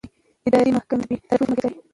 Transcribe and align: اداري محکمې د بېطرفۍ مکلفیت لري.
اداري 0.47 0.71
محکمې 0.77 1.03
د 1.05 1.09
بېطرفۍ 1.09 1.45
مکلفیت 1.51 1.63
لري. 1.69 1.79